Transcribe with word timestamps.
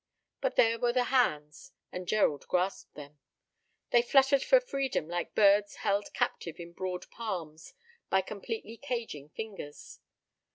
But 0.41 0.55
there 0.55 0.79
were 0.79 0.93
the 0.93 1.03
hands, 1.13 1.73
and 1.91 2.07
Gerald 2.07 2.47
grasped 2.47 2.95
them. 2.95 3.19
They 3.91 4.01
fluttered 4.01 4.41
for 4.41 4.59
freedom, 4.59 5.07
like 5.07 5.35
birds 5.35 5.75
held 5.85 6.11
captive 6.11 6.55
in 6.59 6.73
broad 6.73 7.05
palms 7.11 7.75
by 8.09 8.21
completely 8.21 8.77
caging 8.77 9.29
fingers. 9.29 9.99